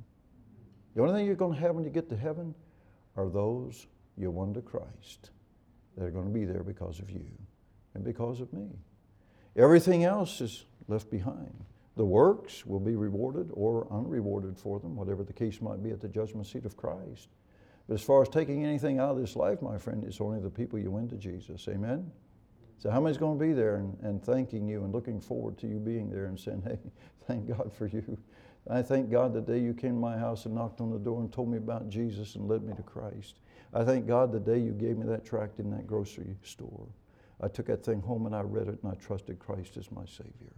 [0.94, 2.54] The only thing you're going to have when you get to heaven
[3.16, 5.30] are those you won to Christ
[5.96, 7.26] that are going to be there because of you
[7.94, 8.68] and because of me.
[9.56, 11.64] Everything else is left behind.
[11.98, 16.00] The works will be rewarded or unrewarded for them, whatever the case might be at
[16.00, 17.26] the judgment seat of Christ.
[17.88, 20.48] But as far as taking anything out of this life, my friend, it's only the
[20.48, 21.66] people you win to Jesus.
[21.66, 22.08] Amen?
[22.78, 25.66] So, how many's going to be there and, and thanking you and looking forward to
[25.66, 26.78] you being there and saying, hey,
[27.26, 28.16] thank God for you?
[28.70, 31.20] I thank God the day you came to my house and knocked on the door
[31.20, 33.40] and told me about Jesus and led me to Christ.
[33.74, 36.86] I thank God the day you gave me that tract in that grocery store.
[37.40, 40.04] I took that thing home and I read it and I trusted Christ as my
[40.06, 40.54] Savior.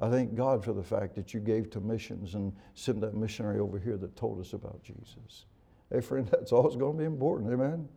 [0.00, 3.60] I thank God for the fact that you gave to missions and sent that missionary
[3.60, 5.44] over here that told us about Jesus.
[5.92, 7.88] Hey, friend, that's always going to be important, amen?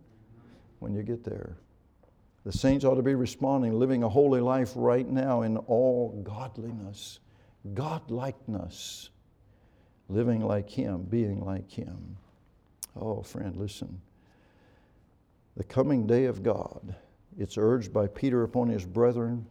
[0.80, 1.58] When you get there.
[2.46, 7.20] The saints ought to be responding, living a holy life right now in all godliness,
[7.74, 9.10] godlikeness,
[10.10, 12.18] living like Him, being like Him.
[12.98, 14.02] Oh, friend, listen.
[15.56, 16.96] The coming day of God
[17.38, 19.48] it's urged by Peter upon his brethren,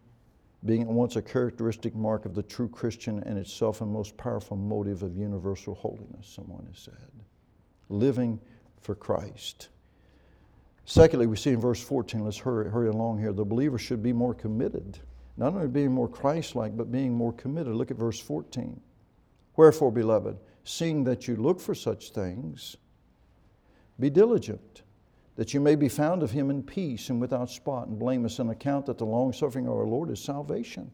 [0.65, 4.57] being at once a characteristic mark of the true Christian and itself a most powerful
[4.57, 7.11] motive of universal holiness, someone has said.
[7.89, 8.41] Living
[8.81, 9.69] for Christ.
[10.85, 14.13] Secondly, we see in verse 14, let's hurry, hurry along here, the believer should be
[14.13, 14.99] more committed.
[15.37, 17.75] Not only being more Christ like, but being more committed.
[17.75, 18.81] Look at verse 14.
[19.57, 22.77] Wherefore, beloved, seeing that you look for such things,
[23.99, 24.83] be diligent
[25.37, 28.51] that you may be found of him in peace and without spot and blameless, and
[28.51, 30.91] account that the long suffering of our Lord is salvation.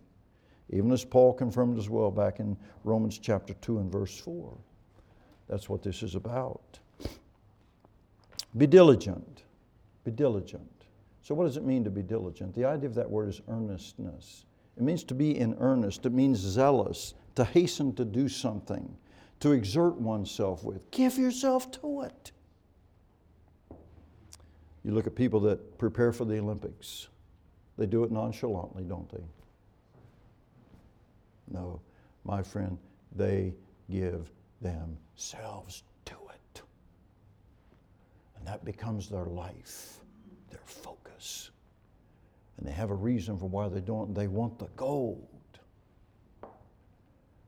[0.70, 4.57] Even as Paul confirmed as well back in Romans chapter 2 and verse 4.
[5.48, 6.79] That's what this is about.
[8.57, 9.44] Be diligent.
[10.05, 10.70] Be diligent.
[11.22, 12.55] So, what does it mean to be diligent?
[12.55, 14.44] The idea of that word is earnestness.
[14.77, 18.96] It means to be in earnest, it means zealous, to hasten to do something,
[19.40, 20.88] to exert oneself with.
[20.90, 22.33] Give yourself to it.
[24.84, 27.08] You look at people that prepare for the Olympics,
[27.76, 29.24] they do it nonchalantly, don't they?
[31.50, 31.80] No,
[32.24, 32.78] my friend,
[33.14, 33.55] they
[33.90, 34.30] give
[34.61, 36.62] themselves to it.
[38.36, 39.98] And that becomes their life,
[40.50, 41.50] their focus.
[42.57, 44.14] And they have a reason for why they don't.
[44.14, 45.26] They want the gold.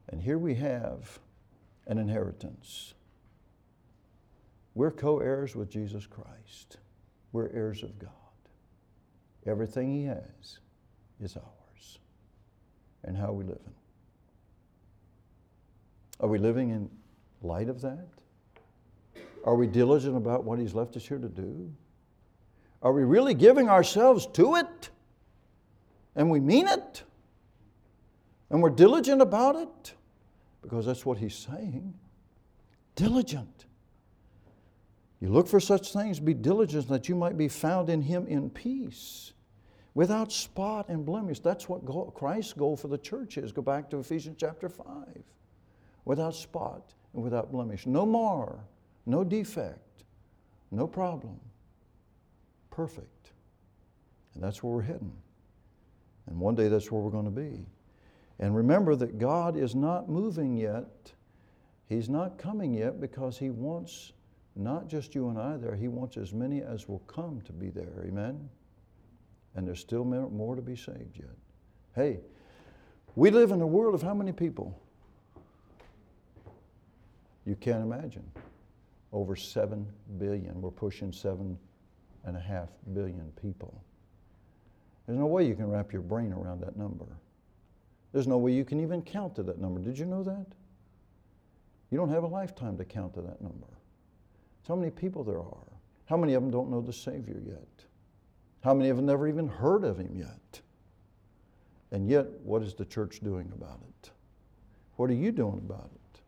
[0.08, 1.18] And here we have
[1.86, 2.94] an inheritance.
[4.74, 6.78] We're co heirs with Jesus Christ.
[7.32, 8.10] We're heirs of God.
[9.46, 10.58] Everything He has
[11.20, 11.98] is ours.
[13.04, 13.74] And how are we living?
[16.20, 16.90] Are we living in
[17.42, 18.08] light of that?
[19.44, 21.72] Are we diligent about what He's left us here to do?
[22.82, 24.90] Are we really giving ourselves to it?
[26.16, 27.02] And we mean it?
[28.50, 29.94] And we're diligent about it?
[30.60, 31.94] Because that's what He's saying.
[32.96, 33.64] diligent.
[35.20, 38.48] You look for such things, be diligent that you might be found in him in
[38.48, 39.32] peace,
[39.94, 41.40] without spot and blemish.
[41.40, 43.52] That's what Christ's goal for the church is.
[43.52, 44.86] Go back to Ephesians chapter 5.
[46.06, 47.86] Without spot and without blemish.
[47.86, 48.60] No mar,
[49.04, 50.04] no defect,
[50.70, 51.38] no problem.
[52.70, 53.32] Perfect.
[54.34, 55.12] And that's where we're heading.
[56.26, 57.66] And one day that's where we're going to be.
[58.38, 61.12] And remember that God is not moving yet.
[61.88, 64.12] He's not coming yet because He wants
[64.56, 67.70] not just you and I there, He wants as many as will come to be
[67.70, 68.04] there.
[68.06, 68.48] Amen?
[69.54, 71.36] And there's still more to be saved yet.
[71.94, 72.20] Hey,
[73.16, 74.80] we live in a world of how many people?
[77.44, 78.30] You can't imagine.
[79.12, 79.86] Over 7
[80.18, 80.60] billion.
[80.60, 83.82] We're pushing 7.5 billion people.
[85.06, 87.06] There's no way you can wrap your brain around that number.
[88.12, 89.80] There's no way you can even count to that number.
[89.80, 90.46] Did you know that?
[91.90, 93.66] You don't have a lifetime to count to that number.
[94.66, 95.66] So many people there are.
[96.06, 97.84] How many of them don't know the Savior yet?
[98.62, 100.60] How many of them never even heard of Him yet?
[101.92, 104.10] And yet, what is the church doing about it?
[104.96, 106.20] What are you doing about it?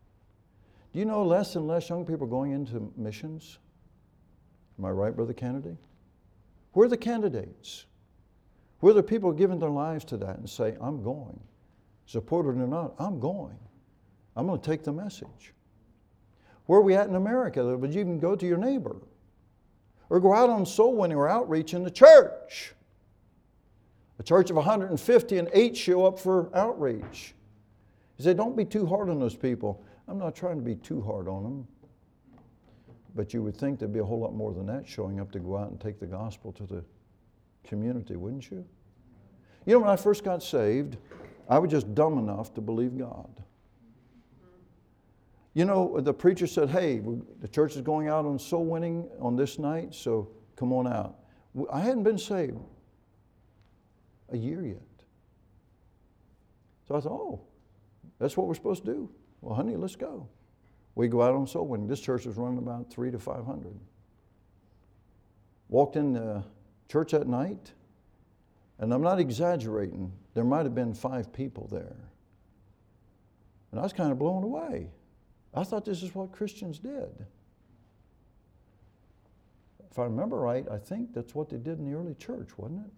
[0.93, 3.59] Do you know less and less young people going into missions?
[4.77, 5.77] Am I right, Brother Kennedy?
[6.73, 7.85] Where are the candidates?
[8.79, 11.39] Where are the people giving their lives to that and say, I'm going?
[12.05, 13.57] Support it or not, I'm going.
[14.35, 15.53] I'm going to take the message.
[16.65, 18.95] Where are we at in America would you even go to your neighbor?
[20.09, 22.73] Or go out on soul winning or outreach in the church?
[24.19, 27.33] A church of 150 and eight show up for outreach.
[28.15, 29.83] He said, Don't be too hard on those people.
[30.07, 31.67] I'm not trying to be too hard on them.
[33.15, 35.39] But you would think there'd be a whole lot more than that showing up to
[35.39, 36.83] go out and take the gospel to the
[37.63, 38.65] community, wouldn't you?
[39.65, 40.97] You know, when I first got saved,
[41.49, 43.43] I was just dumb enough to believe God.
[45.53, 46.99] You know, the preacher said, Hey,
[47.39, 51.19] the church is going out on soul winning on this night, so come on out.
[51.71, 52.57] I hadn't been saved
[54.31, 54.81] a year yet.
[56.87, 57.41] So I thought, Oh,
[58.19, 59.09] that's what we're supposed to do.
[59.41, 60.27] Well, honey, let's go.
[60.95, 61.87] We go out on soul winning.
[61.87, 63.79] This church was running about three to 500.
[65.69, 66.43] Walked in the
[66.87, 67.73] church that night,
[68.79, 71.95] and I'm not exaggerating, there might have been five people there.
[73.71, 74.89] And I was kind of blown away.
[75.53, 77.25] I thought this is what Christians did.
[79.91, 82.85] If I remember right, I think that's what they did in the early church, wasn't
[82.85, 82.91] it?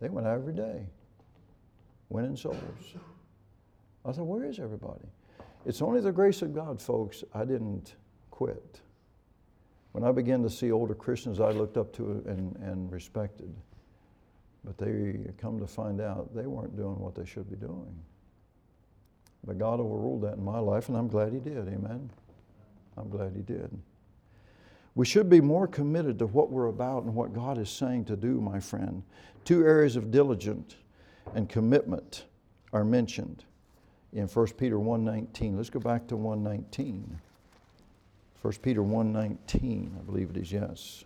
[0.00, 0.86] They went out every day,
[2.08, 2.56] winning souls.
[4.04, 5.04] I thought, where is everybody?
[5.66, 7.22] It's only the grace of God, folks.
[7.34, 7.96] I didn't
[8.30, 8.80] quit.
[9.92, 13.54] When I began to see older Christians I looked up to and, and respected,
[14.64, 17.94] but they come to find out they weren't doing what they should be doing.
[19.46, 21.68] But God overruled that in my life, and I'm glad He did.
[21.68, 22.10] Amen.
[22.96, 23.70] I'm glad He did.
[24.94, 28.16] We should be more committed to what we're about and what God is saying to
[28.16, 29.02] do, my friend.
[29.44, 30.76] Two areas of diligence
[31.34, 32.24] and commitment
[32.72, 33.44] are mentioned
[34.12, 35.56] in 1 Peter 1.19.
[35.56, 37.02] Let's go back to 1.19.
[38.42, 41.04] 1 Peter 1.19, I believe it is, yes.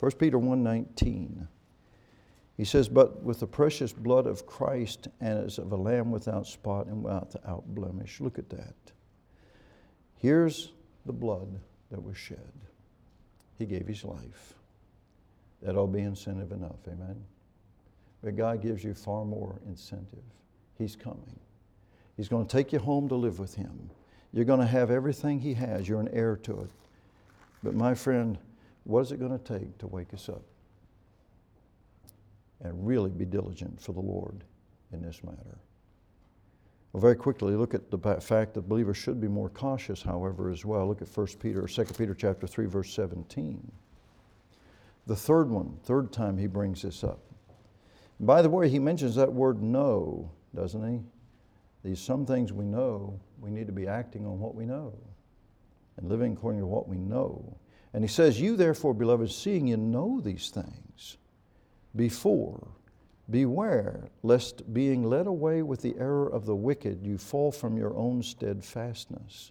[0.00, 1.46] 1 Peter 1.19.
[2.56, 6.46] He says, But with the precious blood of Christ and as of a lamb without
[6.46, 8.20] spot and without blemish.
[8.20, 8.74] Look at that.
[10.16, 10.72] Here's
[11.04, 12.52] the blood that was shed.
[13.58, 14.54] He gave his life.
[15.62, 17.22] That will be incentive enough, amen?
[18.22, 20.24] But God gives you far more incentive.
[20.78, 21.38] He's coming.
[22.16, 23.90] He's going to take you home to live with Him.
[24.32, 25.88] You're going to have everything He has.
[25.88, 26.70] You're an heir to it.
[27.62, 28.38] But my friend,
[28.84, 30.42] what is it going to take to wake us up?
[32.62, 34.44] And really be diligent for the Lord
[34.92, 35.58] in this matter.
[36.92, 40.64] Well, very quickly, look at the fact that believers should be more cautious, however, as
[40.64, 40.86] well.
[40.86, 43.70] Look at 1 Peter or 2 Peter chapter 3, verse 17.
[45.06, 47.20] The third one, third time he brings this up.
[48.18, 51.00] And by the way, he mentions that word know, doesn't he?
[51.84, 54.94] These some things we know, we need to be acting on what we know
[55.96, 57.56] and living according to what we know.
[57.92, 60.85] And he says, You therefore, beloved, seeing you know these things,
[61.96, 62.68] before.
[63.28, 67.96] Beware lest being led away with the error of the wicked, you fall from your
[67.96, 69.50] own steadfastness.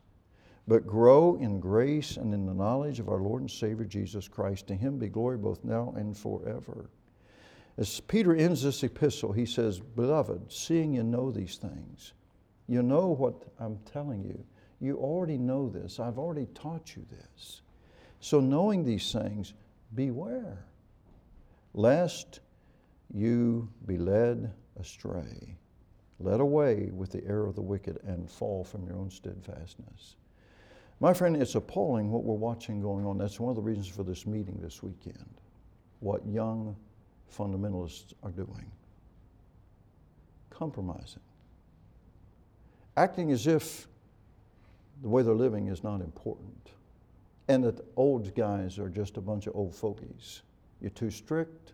[0.68, 4.68] But grow in grace and in the knowledge of our Lord and Savior Jesus Christ.
[4.68, 6.90] To him be glory both now and forever.
[7.78, 12.14] As Peter ends this epistle, he says, Beloved, seeing you know these things,
[12.68, 14.44] you know what I'm telling you.
[14.80, 16.00] You already know this.
[16.00, 17.62] I've already taught you this.
[18.22, 19.54] So, knowing these things,
[19.94, 20.66] beware
[21.76, 22.40] lest
[23.14, 25.58] you be led astray.
[26.20, 30.16] led away with the error of the wicked, and fall from your own steadfastness.
[31.02, 33.18] My friend, it's appalling what we're watching going on.
[33.18, 35.42] That's one of the reasons for this meeting this weekend.
[36.00, 36.76] What young
[37.30, 38.72] fundamentalists are doing
[40.50, 41.22] compromising,
[42.96, 43.90] acting as if
[45.02, 46.72] the way they're living is not important,
[47.50, 50.44] and that old guys are just a bunch of old fogies.
[50.82, 51.74] You're too strict,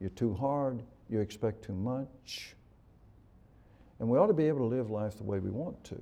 [0.00, 2.54] you're too hard, you expect too much.
[3.98, 6.00] And we ought to be able to live life the way we want to.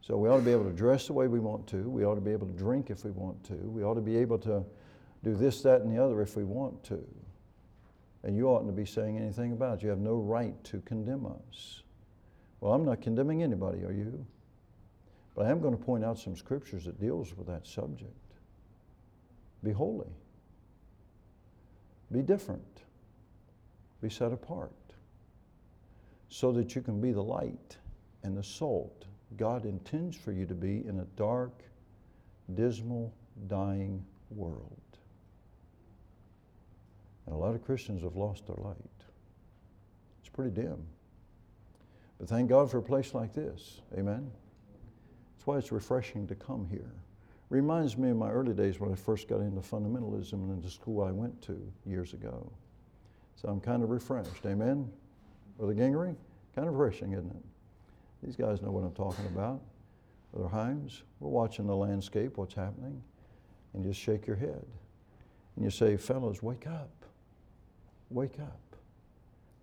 [0.00, 1.88] So we ought to be able to dress the way we want to.
[1.88, 3.54] We ought to be able to drink if we want to.
[3.54, 4.64] We ought to be able to
[5.22, 7.02] do this, that, and the other if we want to.
[8.22, 9.82] And you oughtn't to be saying anything about it.
[9.82, 11.82] You have no right to condemn us.
[12.60, 14.26] Well, I'm not condemning anybody, are you?
[15.34, 18.12] But I am going to point out some scriptures that deals with that subject.
[19.62, 20.08] Be holy.
[22.12, 22.82] Be different.
[24.00, 24.72] Be set apart
[26.28, 27.76] so that you can be the light
[28.22, 29.04] and the salt
[29.36, 31.62] God intends for you to be in a dark,
[32.54, 33.12] dismal,
[33.48, 34.80] dying world.
[37.26, 38.76] And a lot of Christians have lost their light.
[40.20, 40.84] It's pretty dim.
[42.18, 43.80] But thank God for a place like this.
[43.96, 44.30] Amen.
[45.34, 46.92] That's why it's refreshing to come here.
[47.54, 51.04] Reminds me of my early days when I first got into fundamentalism and the school
[51.04, 52.50] I went to years ago.
[53.36, 54.44] So I'm kind of refreshed.
[54.44, 54.90] Amen.
[55.56, 56.16] Brother Gingery?
[56.56, 57.44] Kind of refreshing, isn't it?
[58.24, 59.60] These guys know what I'm talking about.
[60.32, 63.00] Brother Himes, we're watching the landscape, what's happening,
[63.72, 64.66] and you just shake your head.
[65.54, 66.90] And you say, fellows, wake up.
[68.10, 68.76] Wake up.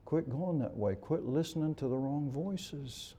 [0.05, 0.95] Quit going that way.
[0.95, 3.15] Quit listening to the wrong voices.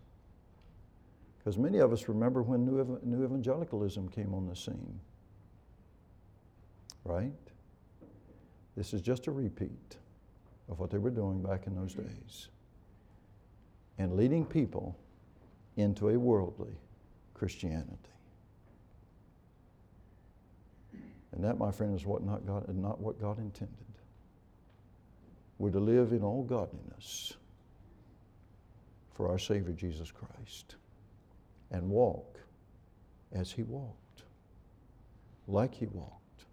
[1.43, 5.01] Because many of us remember when new, new evangelicalism came on the scene.
[7.05, 7.33] Right?
[8.77, 9.97] This is just a repeat
[10.69, 12.49] of what they were doing back in those days
[13.99, 14.97] and leading people
[15.77, 16.77] into a worldly
[17.35, 17.97] Christianity.
[21.33, 23.77] And that, my friend, is what not, God, not what God intended.
[25.59, 27.35] We're to live in all godliness
[29.15, 30.77] for our Savior Jesus Christ
[31.73, 32.39] and walk
[33.33, 34.23] as He walked,
[35.49, 36.45] like He walked,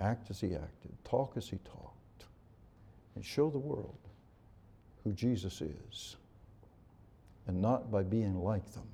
[0.00, 2.24] act as He acted, talk as He talked,
[3.14, 3.98] and show the world
[5.04, 6.16] who Jesus is.
[7.46, 8.86] And not by being like them,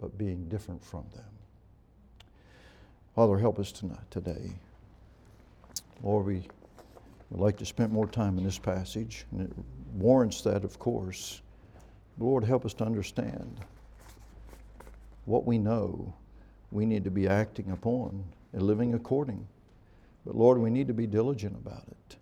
[0.00, 1.24] but being different from them.
[3.16, 4.52] Father, help us tonight, today.
[6.02, 6.46] Lord, we
[7.30, 9.52] would like to spend more time in this passage, and it
[9.94, 11.42] warrants that, of course.
[12.18, 13.60] Lord, help us to understand
[15.24, 16.14] what we know
[16.70, 19.46] we need to be acting upon and living according.
[20.24, 22.16] But Lord, we need to be diligent about it.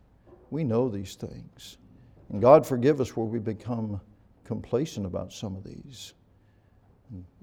[0.51, 1.79] We know these things.
[2.31, 4.01] And God, forgive us where we become
[4.45, 6.15] complacent about some of these,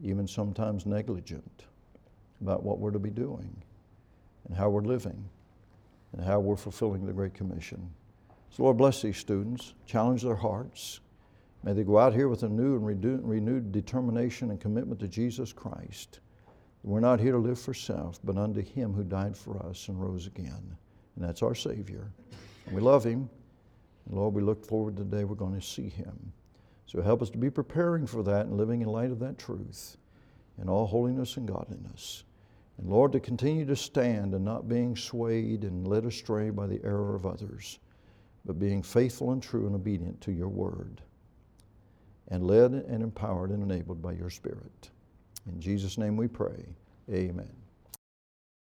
[0.03, 1.63] even sometimes negligent
[2.41, 3.55] about what we're to be doing
[4.47, 5.29] and how we're living
[6.13, 7.89] and how we're fulfilling the Great Commission.
[8.49, 10.99] So, Lord, bless these students, challenge their hearts.
[11.63, 12.85] May they go out here with a new and
[13.27, 16.19] renewed determination and commitment to Jesus Christ.
[16.83, 20.01] We're not here to live for self, but unto Him who died for us and
[20.01, 20.77] rose again.
[21.15, 22.11] And that's our Savior.
[22.65, 23.29] And we love Him.
[24.07, 26.31] And Lord, we look forward to the day we're going to see him.
[26.85, 29.97] So help us to be preparing for that and living in light of that truth
[30.59, 32.23] in all holiness and godliness.
[32.77, 36.79] And Lord, to continue to stand and not being swayed and led astray by the
[36.83, 37.79] error of others,
[38.45, 41.01] but being faithful and true and obedient to your word,
[42.30, 44.89] and led and empowered and enabled by your Spirit.
[45.47, 46.65] In Jesus' name we pray.
[47.11, 47.56] Amen.